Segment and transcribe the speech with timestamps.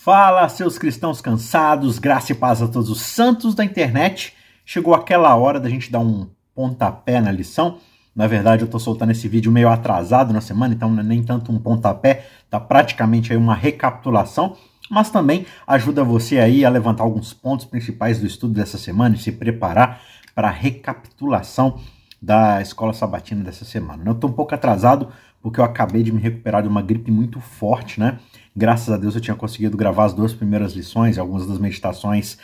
[0.00, 4.32] Fala, seus cristãos cansados, graça e paz a todos os santos da internet.
[4.64, 7.78] Chegou aquela hora da gente dar um pontapé na lição.
[8.14, 11.24] Na verdade, eu estou soltando esse vídeo meio atrasado na semana, então não é nem
[11.24, 14.56] tanto um pontapé, tá praticamente aí uma recapitulação,
[14.88, 19.18] mas também ajuda você aí a levantar alguns pontos principais do estudo dessa semana e
[19.18, 20.00] se preparar
[20.32, 21.80] para a recapitulação
[22.22, 24.04] da escola sabatina dessa semana.
[24.06, 25.08] Eu estou um pouco atrasado
[25.42, 28.18] porque eu acabei de me recuperar de uma gripe muito forte, né?
[28.58, 32.38] Graças a Deus eu tinha conseguido gravar as duas primeiras lições, algumas das meditações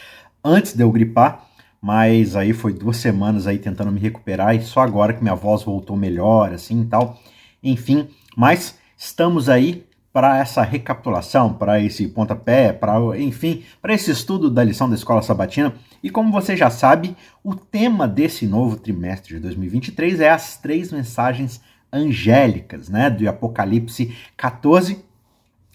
[0.45, 1.45] antes de eu gripar,
[1.83, 5.65] mas aí foi duas semanas aí tentando me recuperar e só agora que minha voz
[5.65, 7.19] voltou melhor, assim e tal.
[7.61, 8.06] Enfim,
[8.37, 14.62] mas estamos aí para essa recapitulação, para esse pontapé, para enfim, para esse estudo da
[14.62, 15.75] lição da escola sabatina.
[16.01, 20.92] E como você já sabe, o tema desse novo trimestre de 2023 é as três
[20.92, 21.61] mensagens
[21.92, 25.04] angélicas, né, do Apocalipse 14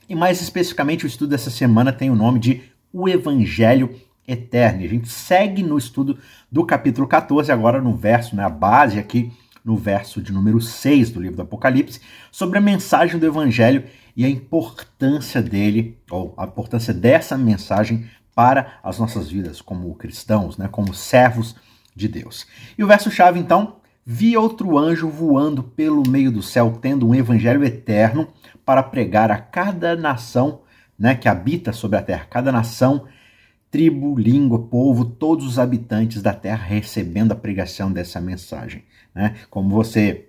[0.10, 3.96] e mais especificamente, o estudo dessa semana tem o nome de O Evangelho
[4.28, 4.84] Eterno.
[4.84, 6.18] A gente segue no estudo
[6.52, 9.32] do capítulo 14, agora no verso, né, a base aqui
[9.64, 13.84] no verso de número 6 do livro do Apocalipse, sobre a mensagem do Evangelho
[14.18, 20.58] e a importância dele, ou a importância dessa mensagem para as nossas vidas como cristãos,
[20.58, 21.56] né, como servos
[21.96, 22.48] de Deus.
[22.76, 23.76] E o verso-chave, então,
[24.12, 28.28] Vi outro anjo voando pelo meio do céu, tendo um evangelho eterno
[28.70, 30.62] para pregar a cada nação
[30.96, 33.06] né, que habita sobre a terra, cada nação,
[33.72, 38.84] tribo, língua, povo, todos os habitantes da terra recebendo a pregação dessa mensagem.
[39.16, 39.34] Né?
[39.50, 40.28] Como você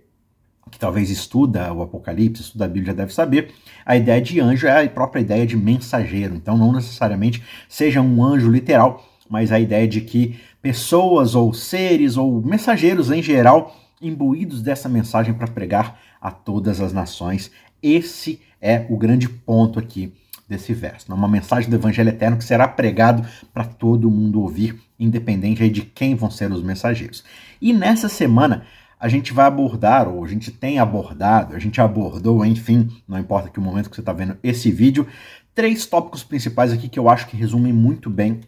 [0.70, 3.52] que talvez estuda o Apocalipse, estuda a Bíblia, deve saber,
[3.84, 6.34] a ideia de anjo é a própria ideia de mensageiro.
[6.34, 12.16] Então, não necessariamente seja um anjo literal, mas a ideia de que pessoas ou seres
[12.16, 17.50] ou mensageiros em geral imbuídos dessa mensagem para pregar a todas as nações.
[17.82, 20.12] Esse é o grande ponto aqui
[20.48, 21.12] desse verso.
[21.14, 26.14] Uma mensagem do Evangelho Eterno que será pregado para todo mundo ouvir, independente de quem
[26.14, 27.24] vão ser os mensageiros.
[27.60, 28.64] E nessa semana
[28.98, 33.48] a gente vai abordar, ou a gente tem abordado, a gente abordou, enfim, não importa
[33.48, 35.06] que o momento que você está vendo esse vídeo,
[35.54, 38.40] três tópicos principais aqui que eu acho que resumem muito bem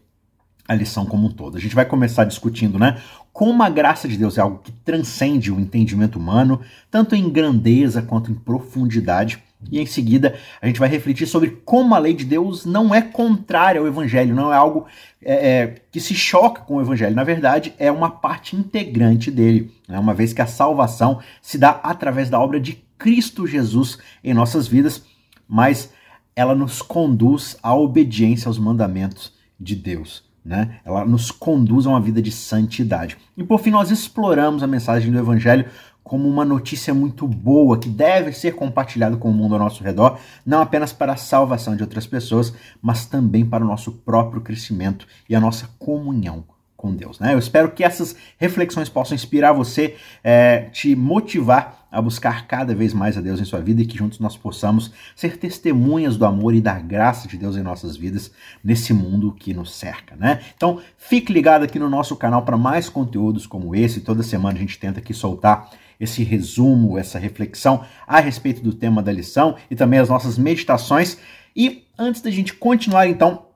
[0.68, 1.56] a lição como um todo.
[1.56, 3.00] A gente vai começar discutindo, né,
[3.32, 6.60] como a graça de Deus é algo que transcende o entendimento humano,
[6.90, 9.42] tanto em grandeza quanto em profundidade.
[9.70, 13.00] E em seguida, a gente vai refletir sobre como a lei de Deus não é
[13.00, 14.86] contrária ao Evangelho, não é algo
[15.22, 17.14] é, é, que se choca com o Evangelho.
[17.14, 19.98] Na verdade, é uma parte integrante dele, né?
[19.98, 24.66] uma vez que a salvação se dá através da obra de Cristo Jesus em nossas
[24.66, 25.04] vidas,
[25.48, 25.92] mas
[26.34, 30.80] ela nos conduz à obediência aos mandamentos de Deus né?
[30.84, 33.16] Ela nos conduz a uma vida de santidade.
[33.36, 35.66] E por fim, nós exploramos a mensagem do Evangelho
[36.02, 40.18] como uma notícia muito boa que deve ser compartilhada com o mundo ao nosso redor,
[40.44, 45.06] não apenas para a salvação de outras pessoas, mas também para o nosso próprio crescimento
[45.28, 46.44] e a nossa comunhão
[46.82, 47.20] com Deus.
[47.20, 47.32] Né?
[47.32, 49.94] Eu espero que essas reflexões possam inspirar você,
[50.24, 53.96] é, te motivar a buscar cada vez mais a Deus em sua vida e que
[53.96, 58.32] juntos nós possamos ser testemunhas do amor e da graça de Deus em nossas vidas
[58.64, 60.40] nesse mundo que nos cerca, né?
[60.56, 64.00] Então, fique ligado aqui no nosso canal para mais conteúdos como esse.
[64.00, 69.02] Toda semana a gente tenta aqui soltar esse resumo, essa reflexão a respeito do tema
[69.02, 71.18] da lição e também as nossas meditações.
[71.54, 73.51] E antes da gente continuar então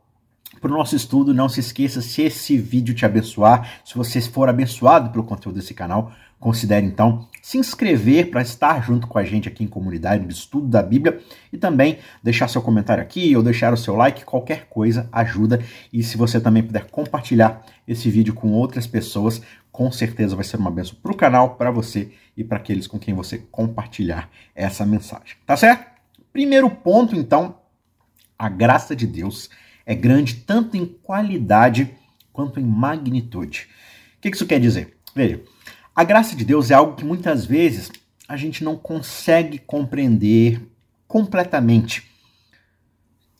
[0.60, 4.48] para o nosso estudo, não se esqueça se esse vídeo te abençoar, se você for
[4.48, 9.48] abençoado pelo conteúdo desse canal, Considere então se inscrever para estar junto com a gente
[9.48, 13.72] aqui em comunidade de estudo da Bíblia e também deixar seu comentário aqui ou deixar
[13.72, 15.64] o seu like, qualquer coisa ajuda.
[15.92, 19.40] E se você também puder compartilhar esse vídeo com outras pessoas,
[19.72, 22.98] com certeza vai ser uma benção para o canal, para você e para aqueles com
[22.98, 25.36] quem você compartilhar essa mensagem.
[25.46, 25.86] Tá certo?
[26.32, 27.56] Primeiro ponto, então,
[28.38, 29.48] a graça de Deus
[29.86, 31.94] é grande tanto em qualidade
[32.32, 33.68] quanto em magnitude.
[34.18, 34.98] O que isso quer dizer?
[35.14, 35.40] Veja.
[35.94, 37.90] A graça de Deus é algo que muitas vezes
[38.28, 40.60] a gente não consegue compreender
[41.06, 42.10] completamente.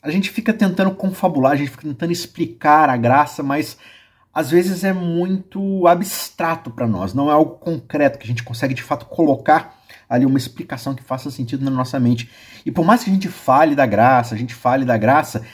[0.01, 3.77] A gente fica tentando confabular, a gente fica tentando explicar a graça, mas
[4.33, 8.75] às vezes é muito abstrato para nós, não é algo concreto que a gente consegue
[8.75, 12.31] de fato colocar ali uma explicação que faça sentido na nossa mente.
[12.65, 15.45] E por mais que a gente fale da graça, a gente fale da graça,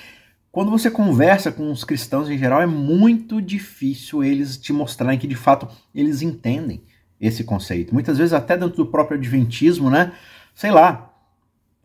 [0.53, 5.27] quando você conversa com os cristãos em geral, é muito difícil eles te mostrarem que
[5.27, 6.85] de fato eles entendem
[7.19, 7.95] esse conceito.
[7.95, 10.13] Muitas vezes, até dentro do próprio Adventismo, né?
[10.55, 11.11] Sei lá,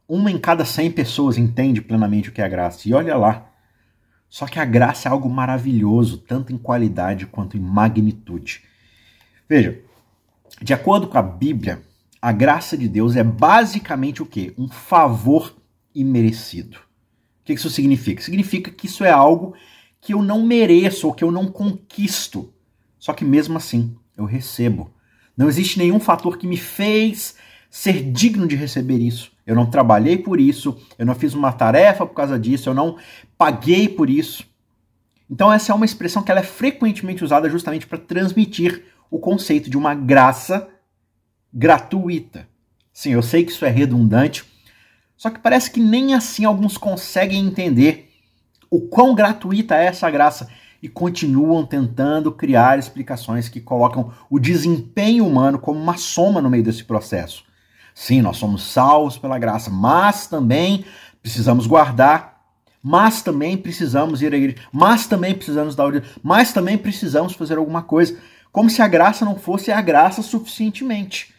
[0.05, 2.89] uma em cada 100 pessoas entende plenamente o que é a graça.
[2.89, 3.49] E olha lá.
[4.27, 8.65] Só que a graça é algo maravilhoso, tanto em qualidade quanto em magnitude.
[9.47, 9.79] Veja,
[10.61, 11.81] de acordo com a Bíblia,
[12.21, 14.53] a graça de Deus é basicamente o quê?
[14.57, 15.55] Um favor
[15.95, 16.86] imerecido.
[17.47, 18.21] Que isso significa?
[18.21, 19.55] Significa que isso é algo
[20.01, 22.53] que eu não mereço ou que eu não conquisto.
[22.99, 24.91] Só que mesmo assim, eu recebo.
[25.37, 27.35] Não existe nenhum fator que me fez
[27.69, 29.31] ser digno de receber isso.
[29.45, 32.97] Eu não trabalhei por isso, eu não fiz uma tarefa por causa disso, eu não
[33.37, 34.45] paguei por isso.
[35.31, 39.69] Então essa é uma expressão que ela é frequentemente usada justamente para transmitir o conceito
[39.69, 40.67] de uma graça
[41.53, 42.45] gratuita.
[42.91, 44.43] Sim, eu sei que isso é redundante,
[45.17, 48.11] só que parece que nem assim alguns conseguem entender
[48.69, 50.47] o quão gratuita é essa graça
[50.81, 56.63] e continuam tentando criar explicações que colocam o desempenho humano como uma soma no meio
[56.63, 57.43] desse processo.
[57.95, 60.85] Sim, nós somos salvos pela graça, mas também
[61.19, 62.39] precisamos guardar,
[62.83, 67.57] mas também precisamos ir à igreja, mas também precisamos dar o mas também precisamos fazer
[67.57, 68.15] alguma coisa,
[68.51, 71.33] como se a graça não fosse a graça suficientemente.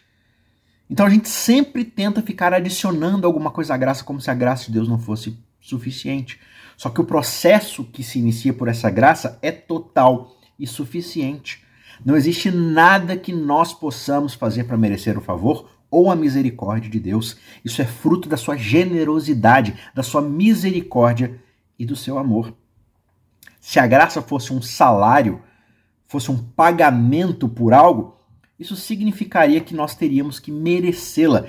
[0.89, 4.65] Então a gente sempre tenta ficar adicionando alguma coisa à graça como se a graça
[4.65, 6.39] de Deus não fosse suficiente.
[6.75, 11.63] Só que o processo que se inicia por essa graça é total e suficiente.
[12.03, 16.99] Não existe nada que nós possamos fazer para merecer o favor ou a misericórdia de
[16.99, 17.37] Deus.
[17.63, 21.39] Isso é fruto da sua generosidade, da sua misericórdia
[21.77, 22.53] e do seu amor.
[23.59, 25.41] Se a graça fosse um salário,
[26.07, 28.18] fosse um pagamento por algo,
[28.59, 31.45] isso significaria que nós teríamos que merecê-la,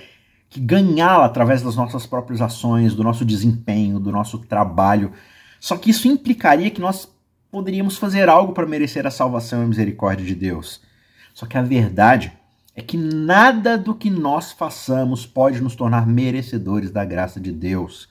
[0.48, 5.12] que ganhá-la através das nossas próprias ações, do nosso desempenho, do nosso trabalho.
[5.58, 7.08] Só que isso implicaria que nós
[7.50, 10.80] poderíamos fazer algo para merecer a salvação e a misericórdia de Deus.
[11.34, 12.32] Só que a verdade
[12.76, 18.08] é que nada do que nós façamos pode nos tornar merecedores da graça de Deus.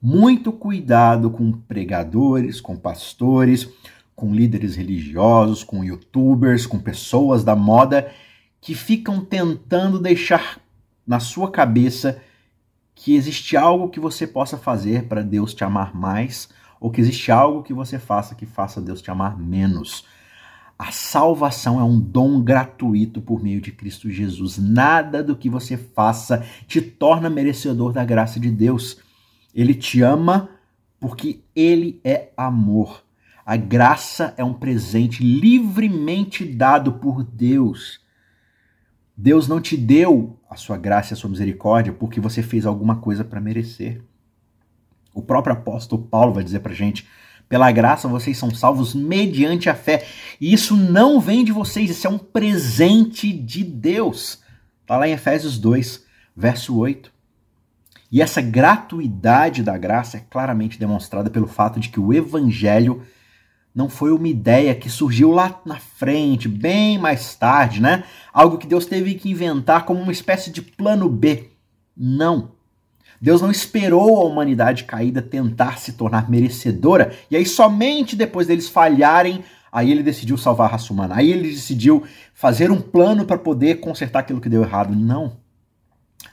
[0.00, 3.66] Muito cuidado com pregadores, com pastores,
[4.14, 8.12] com líderes religiosos, com youtubers, com pessoas da moda
[8.66, 10.58] que ficam tentando deixar
[11.06, 12.20] na sua cabeça
[12.96, 16.48] que existe algo que você possa fazer para Deus te amar mais,
[16.80, 20.04] ou que existe algo que você faça que faça Deus te amar menos.
[20.76, 24.58] A salvação é um dom gratuito por meio de Cristo Jesus.
[24.58, 28.98] Nada do que você faça te torna merecedor da graça de Deus.
[29.54, 30.50] Ele te ama
[30.98, 33.04] porque ele é amor.
[33.46, 38.04] A graça é um presente livremente dado por Deus.
[39.16, 42.96] Deus não te deu a sua graça e a sua misericórdia porque você fez alguma
[42.96, 44.02] coisa para merecer.
[45.14, 47.08] O próprio apóstolo Paulo vai dizer para gente:
[47.48, 50.06] pela graça vocês são salvos mediante a fé.
[50.38, 54.42] E isso não vem de vocês, isso é um presente de Deus.
[54.82, 56.04] Está lá em Efésios 2,
[56.36, 57.10] verso 8.
[58.12, 63.02] E essa gratuidade da graça é claramente demonstrada pelo fato de que o evangelho
[63.76, 68.04] não foi uma ideia que surgiu lá na frente, bem mais tarde, né?
[68.32, 71.50] Algo que Deus teve que inventar como uma espécie de plano B.
[71.94, 72.52] Não.
[73.20, 78.66] Deus não esperou a humanidade caída tentar se tornar merecedora, e aí somente depois deles
[78.66, 81.14] falharem, aí ele decidiu salvar a raça humana.
[81.14, 82.02] Aí ele decidiu
[82.32, 84.96] fazer um plano para poder consertar aquilo que deu errado.
[84.96, 85.36] Não.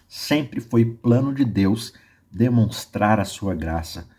[0.08, 1.92] Sempre foi plano de Deus
[2.32, 4.13] demonstrar a sua graça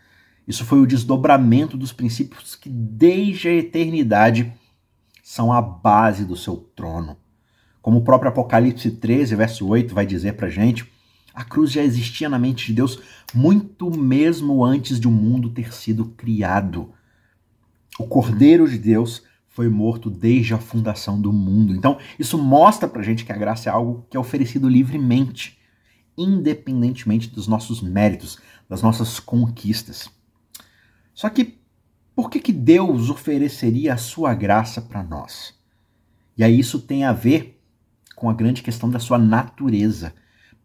[0.47, 4.53] isso foi o desdobramento dos princípios que, desde a eternidade,
[5.23, 7.17] são a base do seu trono.
[7.81, 10.85] Como o próprio Apocalipse 13, verso 8, vai dizer para gente,
[11.33, 12.99] a cruz já existia na mente de Deus
[13.33, 16.93] muito mesmo antes de o mundo ter sido criado.
[17.99, 21.73] O Cordeiro de Deus foi morto desde a fundação do mundo.
[21.73, 25.57] Então, isso mostra para gente que a graça é algo que é oferecido livremente,
[26.17, 28.37] independentemente dos nossos méritos,
[28.69, 30.09] das nossas conquistas.
[31.15, 31.57] Só que
[32.13, 35.53] por que, que Deus ofereceria a sua graça para nós?
[36.37, 37.59] E aí isso tem a ver
[38.15, 40.13] com a grande questão da sua natureza,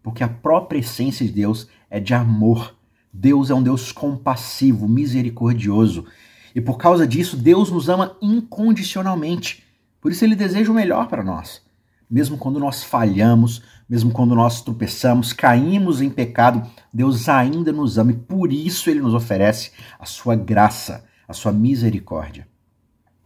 [0.03, 2.77] porque a própria essência de Deus é de amor.
[3.13, 6.07] Deus é um Deus compassivo, misericordioso.
[6.55, 9.65] E por causa disso, Deus nos ama incondicionalmente.
[10.01, 11.63] Por isso ele deseja o melhor para nós.
[12.11, 18.11] Mesmo quando nós falhamos, mesmo quando nós tropeçamos, caímos em pecado, Deus ainda nos ama
[18.11, 22.49] e por isso ele nos oferece a sua graça, a sua misericórdia.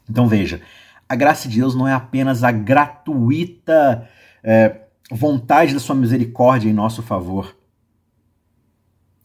[0.08, 0.60] Então veja,
[1.08, 4.08] a graça de Deus não é apenas a gratuita
[4.42, 7.56] é, vontade da sua misericórdia em nosso favor.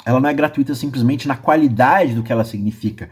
[0.05, 3.09] Ela não é gratuita simplesmente na qualidade do que ela significa,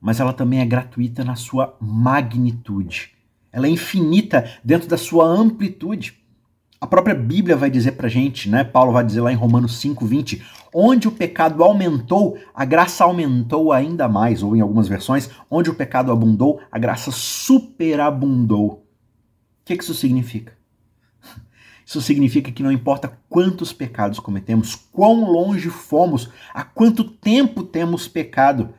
[0.00, 3.17] mas ela também é gratuita na sua magnitude.
[3.52, 6.18] Ela é infinita dentro da sua amplitude.
[6.80, 8.62] A própria Bíblia vai dizer pra gente, né?
[8.62, 14.08] Paulo vai dizer lá em Romanos 5:20, onde o pecado aumentou, a graça aumentou ainda
[14.08, 18.66] mais, ou em algumas versões, onde o pecado abundou, a graça superabundou.
[18.68, 20.56] O que isso significa?
[21.84, 28.06] Isso significa que não importa quantos pecados cometemos, quão longe fomos, há quanto tempo temos
[28.06, 28.74] pecado,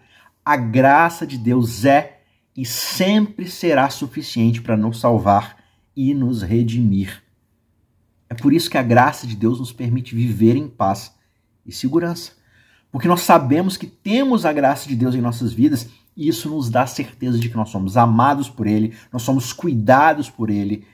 [0.46, 2.19] a graça de Deus é
[2.56, 5.58] e sempre será suficiente para nos salvar
[5.96, 7.22] e nos redimir.
[8.30, 11.14] É por isso que a graça de Deus nos permite viver em paz
[11.66, 12.34] e segurança.
[12.92, 16.70] Porque nós sabemos que temos a graça de Deus em nossas vidas e isso nos
[16.70, 20.86] dá certeza de que nós somos amados por Ele, nós somos cuidados por Ele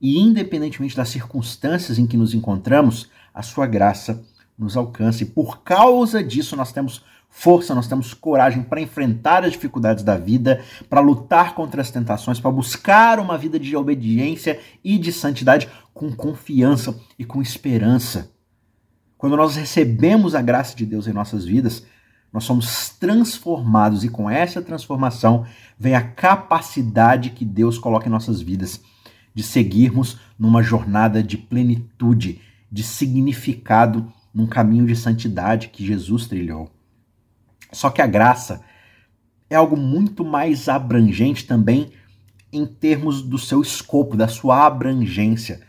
[0.00, 4.24] e, independentemente das circunstâncias em que nos encontramos, a Sua graça
[4.58, 5.22] nos alcança.
[5.22, 7.04] E por causa disso, nós temos
[7.36, 12.38] força, nós temos coragem para enfrentar as dificuldades da vida, para lutar contra as tentações,
[12.38, 18.30] para buscar uma vida de obediência e de santidade com confiança e com esperança.
[19.18, 21.84] Quando nós recebemos a graça de Deus em nossas vidas,
[22.32, 25.44] nós somos transformados e com essa transformação
[25.76, 28.80] vem a capacidade que Deus coloca em nossas vidas
[29.34, 36.70] de seguirmos numa jornada de plenitude, de significado, num caminho de santidade que Jesus trilhou.
[37.74, 38.62] Só que a graça
[39.50, 41.92] é algo muito mais abrangente também
[42.52, 45.60] em termos do seu escopo, da sua abrangência.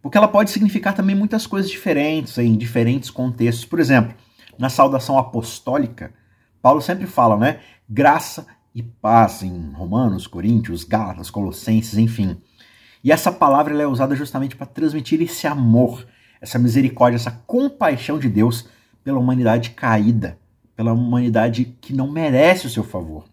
[0.00, 3.64] Porque ela pode significar também muitas coisas diferentes em diferentes contextos.
[3.64, 4.14] Por exemplo,
[4.58, 6.12] na saudação apostólica,
[6.60, 7.60] Paulo sempre fala, né?
[7.88, 12.36] Graça e paz em Romanos, Coríntios, Gálatas, Colossenses, enfim.
[13.02, 16.06] E essa palavra é usada justamente para transmitir esse amor,
[16.40, 18.68] essa misericórdia, essa compaixão de Deus
[19.02, 20.38] pela humanidade caída,
[20.82, 23.24] pela humanidade que não merece o seu favor.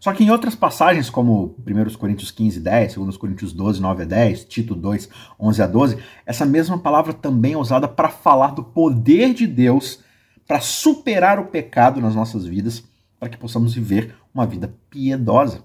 [0.00, 4.06] Só que em outras passagens, como 1 Coríntios 15, 10, 2 Coríntios 12, 9 a
[4.06, 8.64] 10, Tito 2, 11 a 12, essa mesma palavra também é usada para falar do
[8.64, 10.00] poder de Deus
[10.46, 12.82] para superar o pecado nas nossas vidas,
[13.18, 15.64] para que possamos viver uma vida piedosa.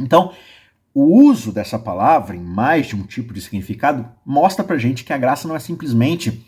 [0.00, 0.32] Então,
[0.94, 5.12] o uso dessa palavra em mais de um tipo de significado mostra para gente que
[5.12, 6.46] a graça não é simplesmente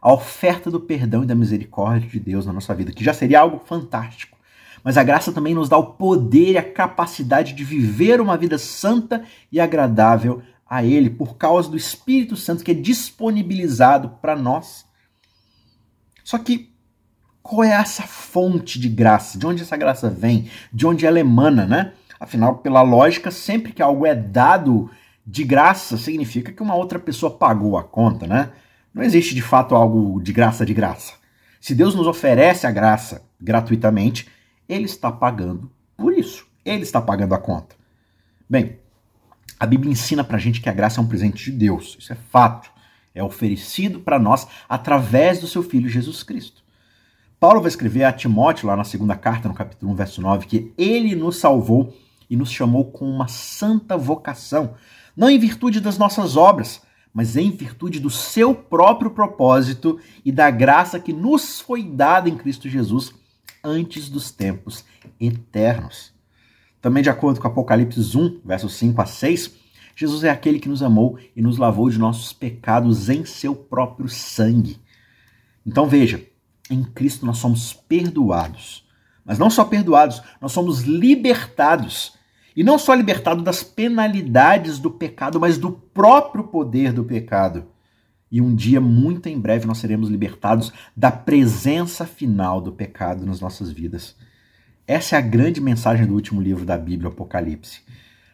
[0.00, 3.40] a oferta do perdão e da misericórdia de Deus na nossa vida, que já seria
[3.40, 4.38] algo fantástico.
[4.82, 8.56] Mas a graça também nos dá o poder e a capacidade de viver uma vida
[8.56, 14.86] santa e agradável a Ele, por causa do Espírito Santo que é disponibilizado para nós.
[16.24, 16.70] Só que
[17.42, 19.38] qual é essa fonte de graça?
[19.38, 20.48] De onde essa graça vem?
[20.72, 21.92] De onde ela emana, né?
[22.18, 24.90] Afinal, pela lógica, sempre que algo é dado
[25.26, 28.50] de graça, significa que uma outra pessoa pagou a conta, né?
[28.92, 31.14] Não existe de fato algo de graça de graça.
[31.60, 34.28] Se Deus nos oferece a graça gratuitamente,
[34.68, 36.46] Ele está pagando por isso.
[36.64, 37.76] Ele está pagando a conta.
[38.48, 38.78] Bem,
[39.58, 41.96] a Bíblia ensina pra gente que a graça é um presente de Deus.
[41.98, 42.70] Isso é fato.
[43.14, 46.62] É oferecido para nós através do seu Filho Jesus Cristo.
[47.38, 50.72] Paulo vai escrever a Timóteo, lá na segunda carta, no capítulo 1, verso 9, que
[50.76, 51.96] ele nos salvou
[52.28, 54.74] e nos chamou com uma santa vocação,
[55.16, 56.82] não em virtude das nossas obras,
[57.12, 62.36] mas em virtude do seu próprio propósito e da graça que nos foi dada em
[62.36, 63.12] Cristo Jesus
[63.62, 64.84] antes dos tempos
[65.20, 66.12] eternos.
[66.80, 69.54] Também, de acordo com Apocalipse 1, versos 5 a 6,
[69.94, 74.08] Jesus é aquele que nos amou e nos lavou de nossos pecados em seu próprio
[74.08, 74.80] sangue.
[75.66, 76.24] Então veja,
[76.70, 78.88] em Cristo nós somos perdoados.
[79.24, 82.14] Mas não só perdoados, nós somos libertados
[82.56, 87.66] e não só libertado das penalidades do pecado, mas do próprio poder do pecado.
[88.30, 93.40] E um dia, muito em breve, nós seremos libertados da presença final do pecado nas
[93.40, 94.14] nossas vidas.
[94.86, 97.80] Essa é a grande mensagem do último livro da Bíblia, Apocalipse.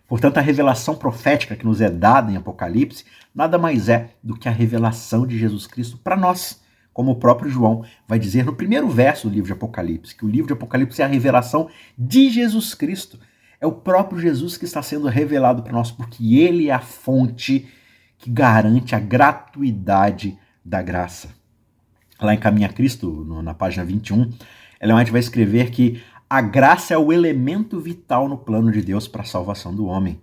[0.07, 3.05] Portanto, a revelação profética que nos é dada em Apocalipse
[3.35, 6.63] nada mais é do que a revelação de Jesus Cristo para nós.
[6.93, 10.29] Como o próprio João vai dizer no primeiro verso do livro de Apocalipse, que o
[10.29, 11.69] livro de Apocalipse é a revelação
[11.99, 13.19] de Jesus Cristo
[13.67, 17.69] é o próprio Jesus que está sendo revelado para nós, porque ele é a fonte
[18.17, 21.31] que garante a gratuidade da graça.
[22.21, 24.33] Lá em Caminha Cristo, na página 21,
[24.81, 29.07] Ellen White vai escrever que a graça é o elemento vital no plano de Deus
[29.07, 30.21] para a salvação do homem.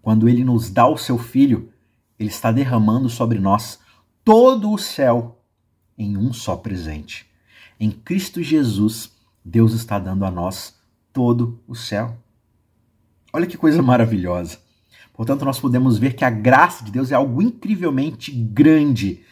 [0.00, 1.70] Quando ele nos dá o seu filho,
[2.18, 3.80] ele está derramando sobre nós
[4.24, 5.42] todo o céu
[5.98, 7.26] em um só presente.
[7.78, 9.12] Em Cristo Jesus,
[9.44, 10.78] Deus está dando a nós
[11.12, 12.16] todo o céu.
[13.34, 14.58] Olha que coisa maravilhosa.
[15.12, 19.22] Portanto, nós podemos ver que a graça de Deus é algo incrivelmente grande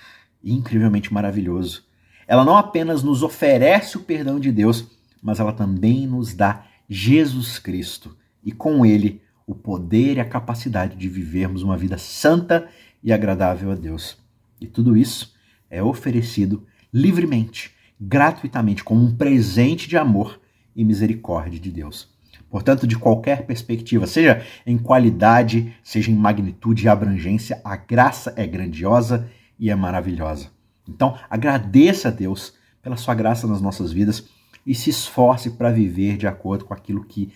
[0.42, 1.84] e incrivelmente maravilhoso.
[2.26, 4.88] Ela não apenas nos oferece o perdão de Deus,
[5.22, 10.96] mas ela também nos dá Jesus Cristo e com ele o poder e a capacidade
[10.96, 12.68] de vivermos uma vida santa
[13.04, 14.18] e agradável a Deus.
[14.60, 15.32] E tudo isso
[15.70, 20.40] é oferecido livremente, gratuitamente, como um presente de amor
[20.74, 22.10] e misericórdia de Deus.
[22.50, 28.46] Portanto, de qualquer perspectiva, seja em qualidade, seja em magnitude e abrangência, a graça é
[28.46, 30.50] grandiosa e é maravilhosa.
[30.88, 34.28] Então, agradeça a Deus pela sua graça nas nossas vidas
[34.66, 37.32] e se esforce para viver de acordo com aquilo que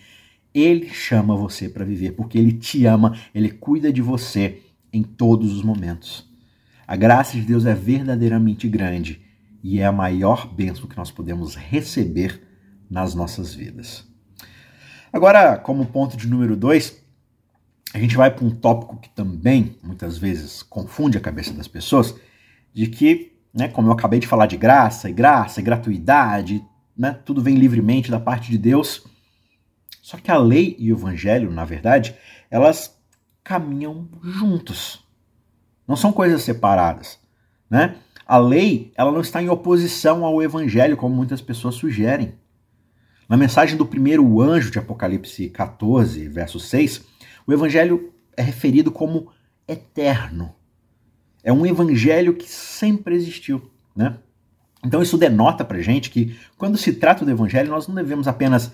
[0.53, 4.61] Ele chama você para viver, porque Ele te ama, Ele cuida de você
[4.91, 6.29] em todos os momentos.
[6.85, 9.21] A graça de Deus é verdadeiramente grande
[9.63, 12.41] e é a maior bênção que nós podemos receber
[12.89, 14.07] nas nossas vidas.
[15.11, 17.01] Agora, como ponto de número dois,
[17.93, 22.15] a gente vai para um tópico que também muitas vezes confunde a cabeça das pessoas,
[22.73, 26.63] de que, né, como eu acabei de falar de graça e graça e gratuidade,
[26.95, 29.05] né, tudo vem livremente da parte de Deus.
[30.01, 32.15] Só que a lei e o evangelho, na verdade,
[32.49, 32.97] elas
[33.43, 35.05] caminham juntos.
[35.87, 37.17] Não são coisas separadas,
[37.69, 37.95] né?
[38.25, 42.33] A lei, ela não está em oposição ao evangelho, como muitas pessoas sugerem.
[43.27, 47.03] Na mensagem do primeiro anjo de Apocalipse 14, verso 6,
[47.45, 49.29] o evangelho é referido como
[49.67, 50.53] eterno.
[51.43, 54.17] É um evangelho que sempre existiu, né?
[54.83, 58.71] Então isso denota pra gente que quando se trata do evangelho, nós não devemos apenas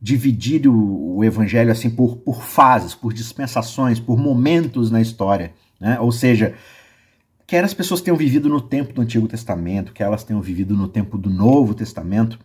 [0.00, 5.98] dividir o, o evangelho assim por, por fases, por dispensações, por momentos na história, né?
[6.00, 6.54] Ou seja,
[7.46, 10.88] quer as pessoas tenham vivido no tempo do Antigo Testamento, quer elas tenham vivido no
[10.88, 12.38] tempo do Novo Testamento,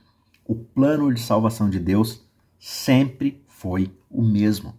[0.48, 2.25] o plano de salvação de Deus
[2.58, 4.74] sempre foi o mesmo.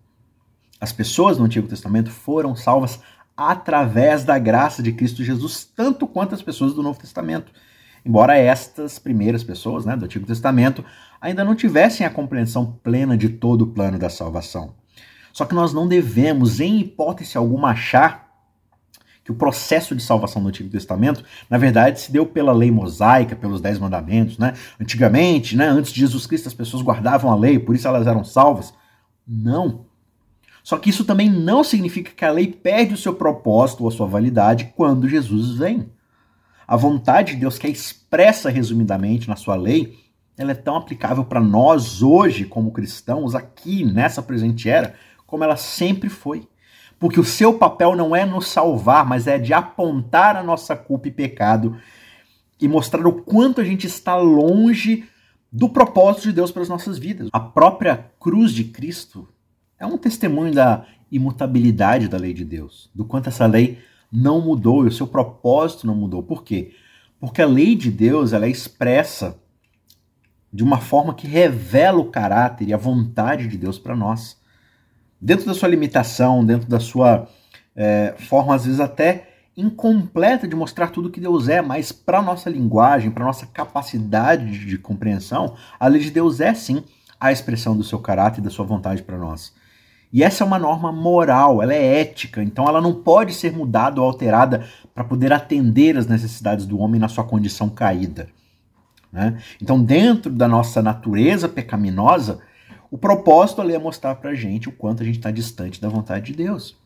[0.80, 3.00] As pessoas no Antigo Testamento foram salvas
[3.37, 7.52] através da graça de Cristo Jesus, tanto quanto as pessoas do Novo Testamento.
[8.04, 10.84] Embora estas primeiras pessoas né, do Antigo Testamento
[11.20, 14.75] ainda não tivessem a compreensão plena de todo o plano da salvação.
[15.32, 18.27] Só que nós não devemos, em hipótese alguma, achar
[19.28, 23.37] que o processo de salvação do Antigo Testamento, na verdade, se deu pela lei mosaica,
[23.37, 24.54] pelos Dez Mandamentos, né?
[24.80, 28.25] Antigamente, né, antes de Jesus Cristo, as pessoas guardavam a lei, por isso elas eram
[28.25, 28.73] salvas.
[29.26, 29.85] Não.
[30.62, 33.92] Só que isso também não significa que a lei perde o seu propósito ou a
[33.92, 35.90] sua validade quando Jesus vem.
[36.66, 39.94] A vontade de Deus, que é expressa resumidamente na sua lei,
[40.38, 44.94] ela é tão aplicável para nós hoje, como cristãos, aqui nessa presente era,
[45.26, 46.49] como ela sempre foi
[46.98, 51.08] porque o seu papel não é nos salvar, mas é de apontar a nossa culpa
[51.08, 51.76] e pecado
[52.61, 55.08] e mostrar o quanto a gente está longe
[55.50, 57.28] do propósito de Deus para as nossas vidas.
[57.32, 59.28] A própria cruz de Cristo
[59.78, 63.78] é um testemunho da imutabilidade da lei de Deus, do quanto essa lei
[64.11, 66.22] não mudou e o seu propósito não mudou.
[66.22, 66.72] Por quê?
[67.20, 69.38] Porque a lei de Deus ela é expressa
[70.52, 74.38] de uma forma que revela o caráter e a vontade de Deus para nós
[75.20, 77.28] dentro da sua limitação, dentro da sua
[77.74, 82.48] é, forma, às vezes até incompleta de mostrar tudo que Deus é, mas para nossa
[82.48, 86.85] linguagem, para nossa capacidade de, compreensão, a lei de Deus é sim
[87.18, 89.52] a expressão do seu caráter e da sua vontade para nós.
[90.12, 94.00] E essa é uma norma moral, ela é ética, então ela não pode ser mudada
[94.00, 98.28] ou alterada para poder atender às necessidades do homem na sua condição caída.
[99.12, 99.38] Né?
[99.61, 102.40] Então, dentro da nossa natureza pecaminosa,
[102.90, 105.88] o propósito ali é mostrar para a gente o quanto a gente está distante da
[105.88, 106.77] vontade de Deus.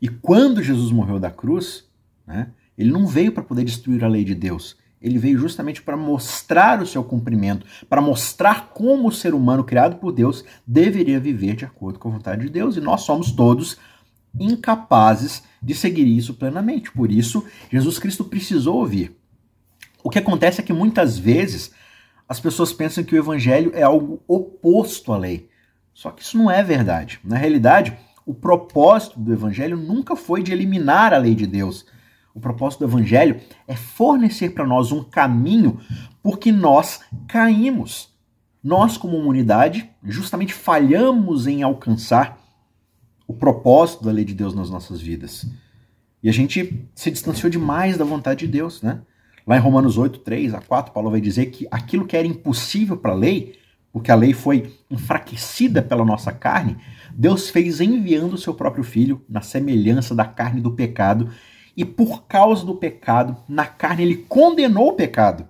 [0.00, 1.84] E quando Jesus morreu da cruz,
[2.26, 4.76] né, ele não veio para poder destruir a lei de Deus.
[5.00, 9.96] Ele veio justamente para mostrar o seu cumprimento, para mostrar como o ser humano criado
[9.96, 12.76] por Deus deveria viver de acordo com a vontade de Deus.
[12.76, 13.76] E nós somos todos
[14.38, 16.90] incapazes de seguir isso plenamente.
[16.90, 19.16] Por isso, Jesus Cristo precisou ouvir.
[20.02, 21.70] O que acontece é que muitas vezes
[22.28, 25.48] as pessoas pensam que o evangelho é algo oposto à lei.
[25.92, 27.20] Só que isso não é verdade.
[27.22, 31.86] Na realidade, o propósito do evangelho nunca foi de eliminar a lei de Deus.
[32.34, 35.78] O propósito do evangelho é fornecer para nós um caminho
[36.22, 38.12] porque nós caímos.
[38.62, 42.42] Nós, como humanidade, justamente falhamos em alcançar
[43.26, 45.46] o propósito da lei de Deus nas nossas vidas.
[46.22, 49.02] E a gente se distanciou demais da vontade de Deus, né?
[49.46, 52.96] Lá em Romanos 8, 3 a 4, Paulo vai dizer que aquilo que era impossível
[52.96, 53.58] para a lei,
[53.92, 56.78] porque a lei foi enfraquecida pela nossa carne,
[57.12, 61.30] Deus fez enviando o seu próprio filho na semelhança da carne do pecado,
[61.76, 65.46] e por causa do pecado, na carne ele condenou o pecado,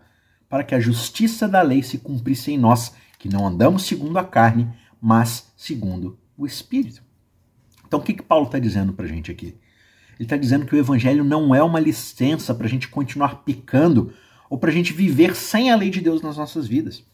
[0.48, 4.24] para que a justiça da lei se cumprisse em nós, que não andamos segundo a
[4.24, 4.68] carne,
[5.00, 7.02] mas segundo o Espírito.
[7.86, 9.54] Então o que, que Paulo está dizendo para a gente aqui?
[10.18, 14.12] Ele está dizendo que o evangelho não é uma licença para a gente continuar picando
[14.48, 17.04] ou para a gente viver sem a lei de Deus nas nossas vidas.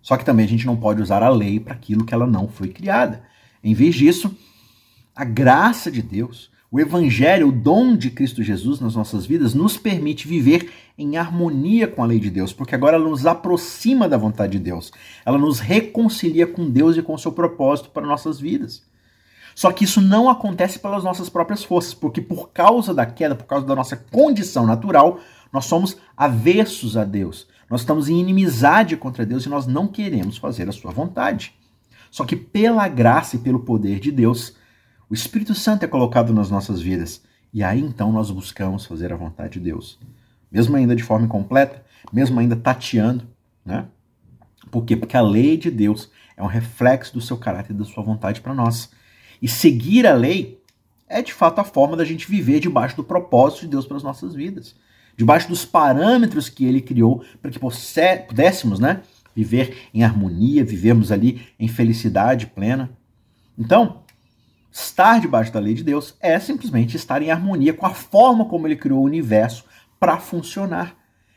[0.00, 2.48] Só que também a gente não pode usar a lei para aquilo que ela não
[2.48, 3.22] foi criada.
[3.62, 4.34] Em vez disso,
[5.14, 9.76] a graça de Deus, O Evangelho, o dom de Cristo Jesus nas nossas vidas, nos
[9.76, 14.16] permite viver em harmonia com a lei de Deus, porque agora ela nos aproxima da
[14.16, 14.90] vontade de Deus.
[15.26, 18.82] Ela nos reconcilia com Deus e com o seu propósito para nossas vidas.
[19.54, 23.46] Só que isso não acontece pelas nossas próprias forças, porque por causa da queda, por
[23.46, 25.20] causa da nossa condição natural,
[25.52, 27.46] nós somos avessos a Deus.
[27.68, 31.54] Nós estamos em inimizade contra Deus e nós não queremos fazer a sua vontade.
[32.10, 34.54] Só que pela graça e pelo poder de Deus,
[35.08, 37.22] o Espírito Santo é colocado nas nossas vidas.
[37.52, 39.98] E aí então nós buscamos fazer a vontade de Deus.
[40.50, 43.26] Mesmo ainda de forma incompleta, mesmo ainda tateando,
[43.64, 43.86] né?
[44.70, 44.96] Por quê?
[44.96, 48.40] Porque a lei de Deus é um reflexo do seu caráter e da sua vontade
[48.40, 48.90] para nós.
[49.42, 50.62] E seguir a lei
[51.08, 54.02] é de fato a forma da gente viver debaixo do propósito de Deus para as
[54.04, 54.76] nossas vidas,
[55.16, 59.02] debaixo dos parâmetros que ele criou para que pudéssemos, né,
[59.34, 62.90] viver em harmonia, vivermos ali em felicidade plena.
[63.58, 64.02] Então,
[64.70, 68.66] estar debaixo da lei de Deus é simplesmente estar em harmonia com a forma como
[68.66, 69.64] ele criou o universo
[69.98, 70.96] para funcionar.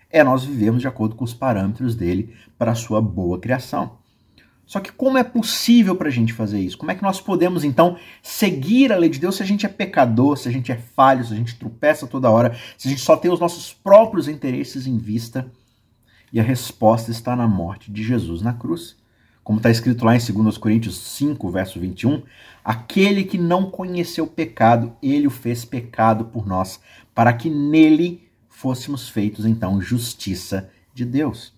[0.09, 3.97] É nós vivemos de acordo com os parâmetros dele para a sua boa criação.
[4.65, 6.77] Só que como é possível para a gente fazer isso?
[6.77, 9.69] Como é que nós podemos então seguir a lei de Deus se a gente é
[9.69, 13.01] pecador, se a gente é falho, se a gente tropeça toda hora, se a gente
[13.01, 15.51] só tem os nossos próprios interesses em vista?
[16.33, 18.95] E a resposta está na morte de Jesus na cruz.
[19.43, 22.23] Como está escrito lá em 2 Coríntios 5, verso 21,
[22.63, 26.79] aquele que não conheceu pecado, ele o fez pecado por nós,
[27.13, 31.53] para que nele fôssemos feitos então justiça de Deus.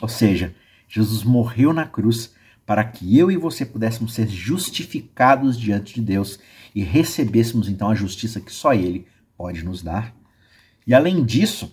[0.00, 0.54] Ou seja,
[0.88, 2.34] Jesus morreu na cruz
[2.66, 6.38] para que eu e você pudéssemos ser justificados diante de Deus
[6.74, 10.12] e recebêssemos então a justiça que só Ele pode nos dar.
[10.84, 11.72] E além disso,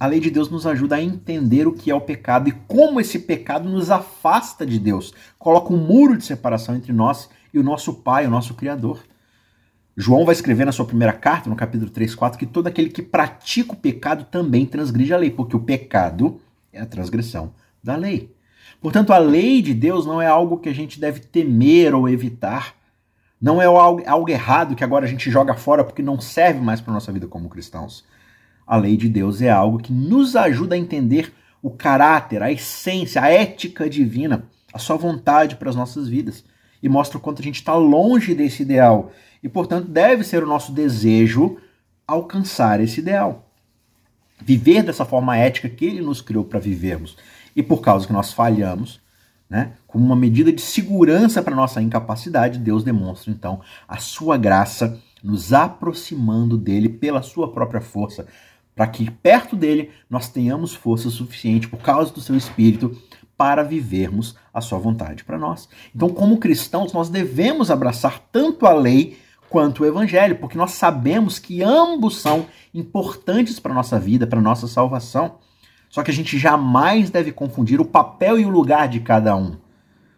[0.00, 3.00] a lei de Deus nos ajuda a entender o que é o pecado e como
[3.00, 7.62] esse pecado nos afasta de Deus, coloca um muro de separação entre nós e o
[7.62, 9.04] nosso Pai, o nosso Criador.
[9.96, 13.02] João vai escrever na sua primeira carta, no capítulo 3, 4, que todo aquele que
[13.02, 16.40] pratica o pecado também transgride a lei, porque o pecado
[16.72, 18.33] é a transgressão da lei.
[18.80, 22.74] Portanto, a lei de Deus não é algo que a gente deve temer ou evitar.
[23.40, 26.80] Não é algo, algo errado que agora a gente joga fora porque não serve mais
[26.80, 28.04] para nossa vida como cristãos.
[28.66, 33.22] A lei de Deus é algo que nos ajuda a entender o caráter, a essência,
[33.22, 36.44] a ética divina, a sua vontade para as nossas vidas.
[36.82, 39.12] E mostra o quanto a gente está longe desse ideal.
[39.42, 41.56] E, portanto, deve ser o nosso desejo
[42.06, 43.50] alcançar esse ideal.
[44.42, 47.16] Viver dessa forma ética que ele nos criou para vivermos.
[47.54, 49.00] E por causa que nós falhamos,
[49.48, 55.00] né, como uma medida de segurança para nossa incapacidade, Deus demonstra então a sua graça,
[55.22, 58.26] nos aproximando dele pela sua própria força,
[58.74, 62.96] para que perto dele nós tenhamos força suficiente por causa do seu espírito
[63.36, 65.68] para vivermos a sua vontade para nós.
[65.94, 71.38] Então, como cristãos, nós devemos abraçar tanto a lei quanto o evangelho, porque nós sabemos
[71.38, 75.36] que ambos são importantes para nossa vida, para nossa salvação.
[75.94, 79.54] Só que a gente jamais deve confundir o papel e o lugar de cada um.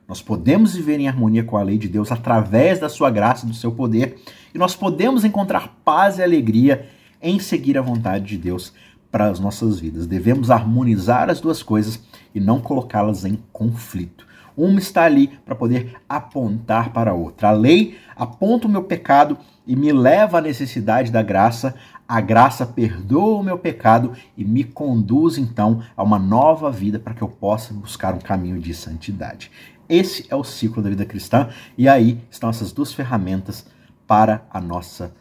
[0.08, 3.48] Nós podemos viver em harmonia com a lei de Deus através da sua graça e
[3.50, 4.16] do seu poder,
[4.54, 6.88] e nós podemos encontrar paz e alegria
[7.20, 8.72] em seguir a vontade de Deus
[9.12, 10.06] para as nossas vidas.
[10.06, 12.02] Devemos harmonizar as duas coisas
[12.34, 14.26] e não colocá-las em conflito.
[14.56, 17.48] Uma está ali para poder apontar para a outra.
[17.48, 19.36] A lei aponta o meu pecado
[19.66, 21.74] e me leva à necessidade da graça.
[22.08, 27.14] A graça perdoa o meu pecado e me conduz então a uma nova vida para
[27.14, 29.50] que eu possa buscar um caminho de santidade.
[29.88, 33.66] Esse é o ciclo da vida cristã e aí estão essas duas ferramentas
[34.06, 35.14] para a nossa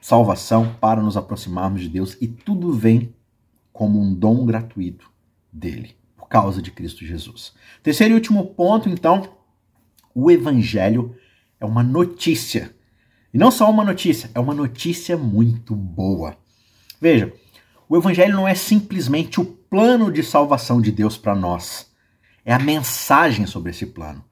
[0.00, 3.14] salvação, para nos aproximarmos de Deus e tudo vem
[3.72, 5.10] como um dom gratuito
[5.52, 7.54] dele por causa de Cristo Jesus.
[7.82, 9.28] Terceiro e último ponto, então,
[10.12, 11.14] o evangelho
[11.60, 12.74] é uma notícia.
[13.36, 16.38] E não só uma notícia, é uma notícia muito boa.
[16.98, 17.34] Veja,
[17.86, 21.86] o evangelho não é simplesmente o plano de salvação de Deus para nós.
[22.46, 24.24] É a mensagem sobre esse plano.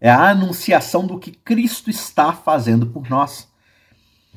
[0.00, 3.46] É a anunciação do que Cristo está fazendo por nós.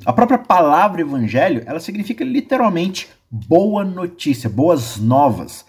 [0.05, 5.65] A própria palavra evangelho, ela significa literalmente boa notícia, boas novas.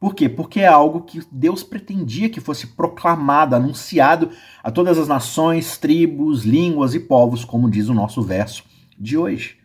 [0.00, 0.30] Por quê?
[0.30, 4.30] Porque é algo que Deus pretendia que fosse proclamado, anunciado
[4.62, 8.64] a todas as nações, tribos, línguas e povos, como diz o nosso verso
[8.98, 9.58] de hoje.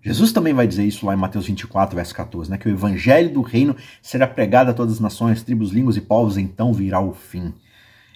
[0.00, 2.56] Jesus também vai dizer isso lá em Mateus 24, verso 14, né?
[2.56, 6.38] Que o evangelho do reino será pregado a todas as nações, tribos, línguas e povos,
[6.38, 7.52] então virá o fim.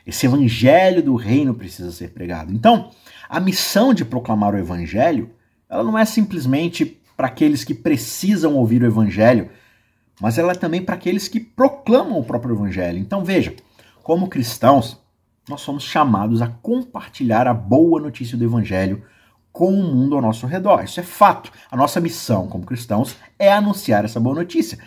[0.07, 2.55] Esse evangelho do reino precisa ser pregado.
[2.55, 2.90] Então,
[3.29, 5.31] a missão de proclamar o evangelho,
[5.68, 9.51] ela não é simplesmente para aqueles que precisam ouvir o evangelho,
[10.21, 12.99] mas ela é também para aqueles que proclamam o próprio evangelho.
[12.99, 13.55] Então veja,
[14.03, 15.01] como cristãos,
[15.49, 19.03] nós somos chamados a compartilhar a boa notícia do evangelho
[19.53, 20.85] com o mundo ao nosso redor.
[20.85, 21.51] Isso é fato.
[21.71, 24.79] A nossa missão como cristãos é anunciar essa boa notícia.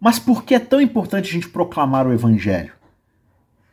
[0.00, 2.72] Mas por que é tão importante a gente proclamar o evangelho?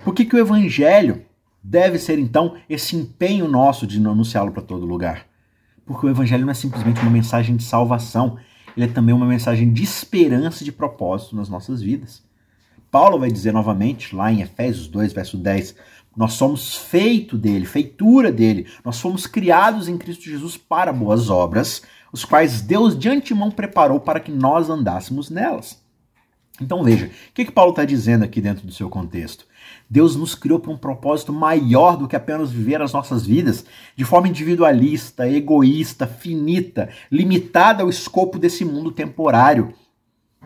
[0.03, 1.25] Por que, que o evangelho
[1.63, 5.25] deve ser então esse empenho nosso de anunciá-lo para todo lugar?
[5.85, 8.37] Porque o evangelho não é simplesmente uma mensagem de salvação,
[8.75, 12.23] ele é também uma mensagem de esperança e de propósito nas nossas vidas.
[12.91, 15.75] Paulo vai dizer novamente, lá em Efésios 2, verso 10,
[16.15, 18.67] nós somos feito dele, feitura dele.
[18.85, 21.81] Nós fomos criados em Cristo Jesus para boas obras,
[22.11, 25.81] os quais Deus de antemão preparou para que nós andássemos nelas.
[26.61, 29.47] Então veja, o que, que Paulo está dizendo aqui dentro do seu contexto?
[29.89, 34.03] Deus nos criou para um propósito maior do que apenas viver as nossas vidas de
[34.03, 39.73] forma individualista, egoísta, finita, limitada ao escopo desse mundo temporário.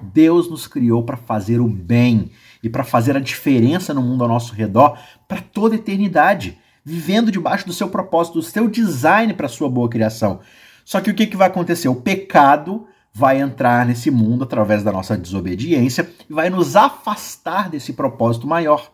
[0.01, 4.30] Deus nos criou para fazer o bem e para fazer a diferença no mundo ao
[4.30, 9.45] nosso redor para toda a eternidade, vivendo debaixo do seu propósito, do seu design para
[9.45, 10.39] a sua boa criação.
[10.86, 11.89] Só que o que, que vai acontecer?
[11.89, 17.93] O pecado vai entrar nesse mundo através da nossa desobediência e vai nos afastar desse
[17.93, 18.91] propósito maior.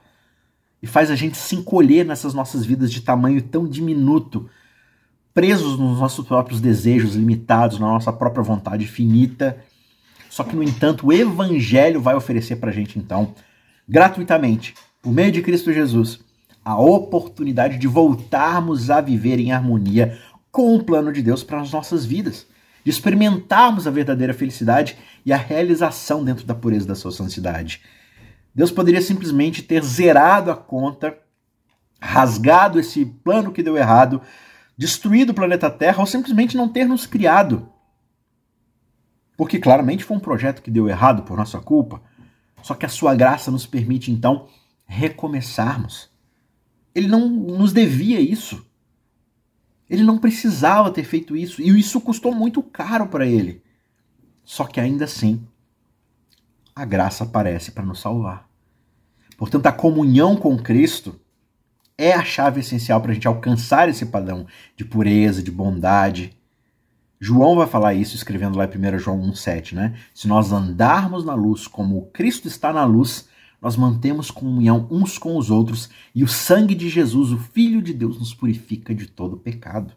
[0.84, 4.50] E faz a gente se encolher nessas nossas vidas de tamanho tão diminuto,
[5.34, 9.58] presos nos nossos próprios desejos limitados, na nossa própria vontade finita.
[10.30, 13.34] Só que, no entanto, o Evangelho vai oferecer para a gente, então,
[13.88, 16.20] gratuitamente, por meio de Cristo Jesus,
[16.66, 20.20] a oportunidade de voltarmos a viver em harmonia
[20.52, 22.46] com o plano de Deus para as nossas vidas,
[22.84, 27.82] de experimentarmos a verdadeira felicidade e a realização dentro da pureza da sua santidade.
[28.54, 31.18] Deus poderia simplesmente ter zerado a conta,
[32.00, 34.22] rasgado esse plano que deu errado,
[34.78, 37.70] destruído o planeta Terra ou simplesmente não ter nos criado.
[39.36, 42.02] Porque claramente foi um projeto que deu errado por nossa culpa.
[42.62, 44.48] Só que a sua graça nos permite então
[44.86, 46.10] recomeçarmos.
[46.94, 48.66] Ele não nos devia isso.
[49.90, 51.62] Ele não precisava ter feito isso.
[51.62, 53.64] E isso custou muito caro para ele.
[54.44, 55.46] Só que ainda assim,
[56.76, 58.48] a graça aparece para nos salvar.
[59.38, 61.20] Portanto, a comunhão com Cristo
[61.98, 66.38] é a chave essencial para a gente alcançar esse padrão de pureza, de bondade,
[67.26, 69.98] João vai falar isso escrevendo lá em 1 João 1,7, né?
[70.14, 73.30] Se nós andarmos na luz como Cristo está na luz,
[73.62, 77.94] nós mantemos comunhão uns com os outros e o sangue de Jesus, o Filho de
[77.94, 79.94] Deus, nos purifica de todo pecado.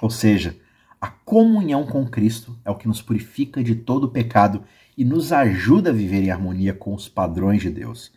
[0.00, 0.56] Ou seja,
[1.00, 4.62] a comunhão com Cristo é o que nos purifica de todo pecado
[4.96, 8.12] e nos ajuda a viver em harmonia com os padrões de Deus.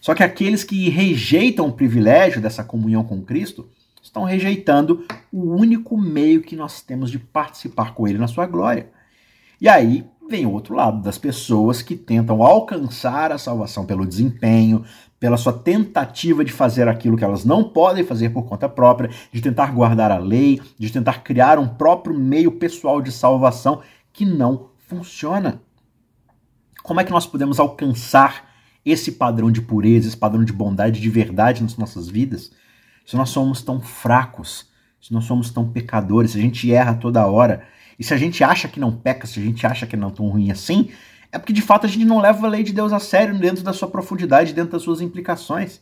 [0.00, 3.68] Só que aqueles que rejeitam o privilégio dessa comunhão com Cristo
[4.02, 8.88] estão rejeitando o único meio que nós temos de participar com Ele na sua glória.
[9.60, 14.84] E aí vem o outro lado das pessoas que tentam alcançar a salvação pelo desempenho,
[15.18, 19.42] pela sua tentativa de fazer aquilo que elas não podem fazer por conta própria, de
[19.42, 24.70] tentar guardar a lei, de tentar criar um próprio meio pessoal de salvação que não
[24.88, 25.60] funciona.
[26.82, 28.48] Como é que nós podemos alcançar
[28.84, 32.50] esse padrão de pureza, esse padrão de bondade, de verdade nas nossas vidas?
[33.10, 34.68] se nós somos tão fracos,
[35.00, 37.66] se nós somos tão pecadores, se a gente erra toda hora,
[37.98, 40.12] e se a gente acha que não peca, se a gente acha que não é
[40.12, 40.90] tão ruim assim,
[41.32, 43.64] é porque de fato a gente não leva a lei de Deus a sério dentro
[43.64, 45.80] da sua profundidade, dentro das suas implicações.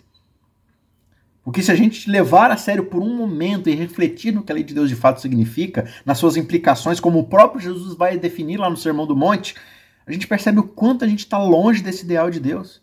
[1.45, 4.55] Porque se a gente levar a sério por um momento e refletir no que a
[4.55, 8.59] lei de Deus de fato significa, nas suas implicações, como o próprio Jesus vai definir
[8.59, 9.55] lá no Sermão do Monte,
[10.09, 12.81] a gente percebe o quanto a gente está longe desse ideal de Deus.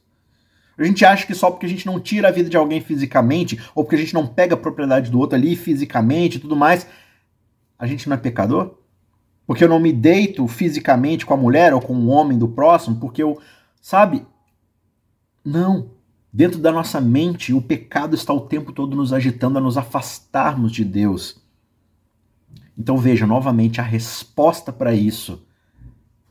[0.77, 3.59] A gente acha que só porque a gente não tira a vida de alguém fisicamente,
[3.73, 6.85] ou porque a gente não pega a propriedade do outro ali fisicamente e tudo mais,
[7.79, 8.77] a gente não é pecador?
[9.47, 12.97] Porque eu não me deito fisicamente com a mulher ou com o homem do próximo,
[12.99, 13.39] porque eu.
[13.81, 14.25] Sabe?
[15.43, 15.91] Não.
[16.31, 20.71] Dentro da nossa mente, o pecado está o tempo todo nos agitando a nos afastarmos
[20.71, 21.41] de Deus.
[22.77, 25.44] Então veja, novamente, a resposta para isso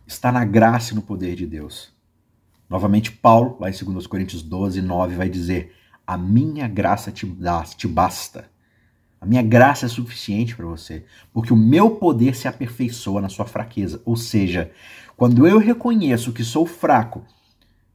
[0.07, 1.93] está na graça e no poder de Deus.
[2.69, 5.75] Novamente, Paulo, lá em 2 Coríntios 12, 9, vai dizer:
[6.07, 8.51] A minha graça te, dá, te basta.
[9.21, 13.47] A minha graça é suficiente para você, porque o meu poder se aperfeiçoa na sua
[13.47, 14.03] fraqueza.
[14.05, 14.71] Ou seja,
[15.17, 17.25] quando eu reconheço que sou fraco,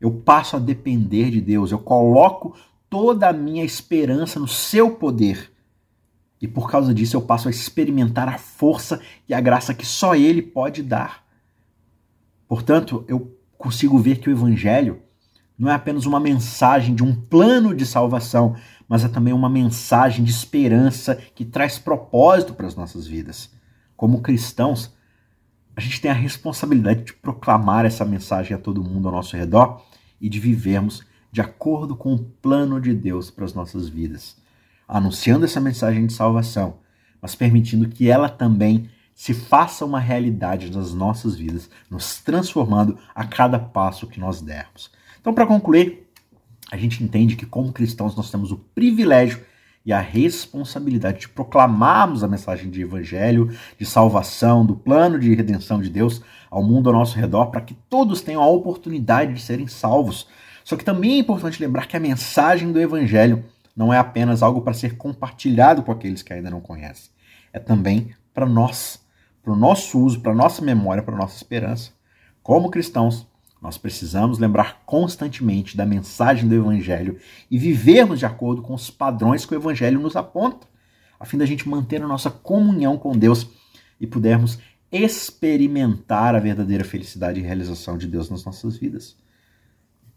[0.02, 2.56] eu passo a depender de Deus, eu coloco
[2.89, 5.52] toda a minha esperança no seu poder.
[6.41, 10.15] E por causa disso eu passo a experimentar a força e a graça que só
[10.15, 11.29] Ele pode dar.
[12.50, 15.04] Portanto, eu consigo ver que o Evangelho
[15.56, 18.56] não é apenas uma mensagem de um plano de salvação,
[18.88, 23.52] mas é também uma mensagem de esperança que traz propósito para as nossas vidas.
[23.96, 24.92] Como cristãos,
[25.76, 29.86] a gente tem a responsabilidade de proclamar essa mensagem a todo mundo ao nosso redor
[30.20, 34.38] e de vivermos de acordo com o plano de Deus para as nossas vidas,
[34.88, 36.80] anunciando essa mensagem de salvação,
[37.22, 43.26] mas permitindo que ela também se faça uma realidade nas nossas vidas, nos transformando a
[43.26, 44.90] cada passo que nós dermos.
[45.20, 46.08] Então, para concluir,
[46.72, 49.42] a gente entende que, como cristãos, nós temos o privilégio
[49.86, 55.82] e a responsabilidade de proclamarmos a mensagem de evangelho, de salvação, do plano de redenção
[55.82, 59.68] de Deus ao mundo ao nosso redor, para que todos tenham a oportunidade de serem
[59.68, 60.28] salvos.
[60.64, 63.44] Só que também é importante lembrar que a mensagem do evangelho
[63.76, 67.12] não é apenas algo para ser compartilhado com aqueles que ainda não conhecem.
[67.52, 69.09] É também para nós,
[69.50, 71.92] para o nosso uso, para a nossa memória, para a nossa esperança.
[72.44, 73.26] Como cristãos,
[73.60, 77.18] nós precisamos lembrar constantemente da mensagem do Evangelho
[77.50, 80.68] e vivermos de acordo com os padrões que o Evangelho nos aponta,
[81.20, 83.50] a fim da gente manter a nossa comunhão com Deus
[84.00, 84.60] e pudermos
[84.92, 89.18] experimentar a verdadeira felicidade e realização de Deus nas nossas vidas.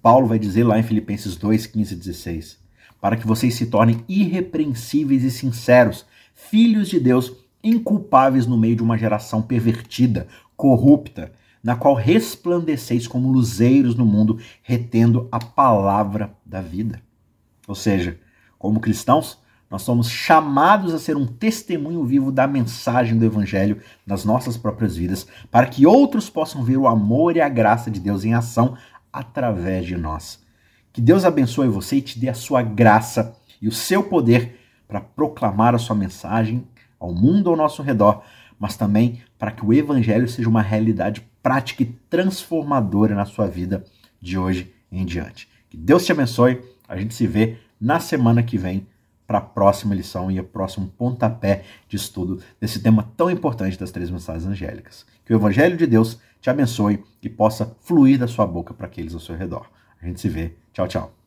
[0.02, 2.58] Paulo vai dizer lá em Filipenses 2, 15 e 16:
[3.00, 8.82] para que vocês se tornem irrepreensíveis e sinceros, filhos de Deus, inculpáveis no meio de
[8.82, 16.60] uma geração pervertida, corrupta na qual resplandeceis como luzeiros no mundo, retendo a palavra da
[16.60, 17.00] vida.
[17.68, 18.18] Ou seja,
[18.58, 19.38] como cristãos,
[19.70, 24.96] nós somos chamados a ser um testemunho vivo da mensagem do Evangelho nas nossas próprias
[24.96, 28.76] vidas, para que outros possam ver o amor e a graça de Deus em ação
[29.12, 30.42] através de nós.
[30.92, 35.00] Que Deus abençoe você e te dê a sua graça e o seu poder para
[35.00, 36.66] proclamar a sua mensagem
[37.02, 38.22] ao mundo ao nosso redor,
[38.58, 43.84] mas também para que o Evangelho seja uma realidade prática e transformadora na sua vida
[44.20, 45.48] de hoje em diante.
[45.68, 46.60] Que Deus te abençoe.
[46.88, 48.86] A gente se vê na semana que vem
[49.26, 53.90] para a próxima lição e o próximo pontapé de estudo desse tema tão importante das
[53.90, 55.04] três mensagens angélicas.
[55.24, 59.14] Que o Evangelho de Deus te abençoe e possa fluir da sua boca para aqueles
[59.14, 59.68] ao seu redor.
[60.00, 60.52] A gente se vê.
[60.72, 61.21] Tchau, tchau.